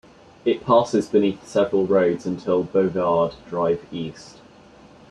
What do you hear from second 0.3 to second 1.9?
It passes beneath several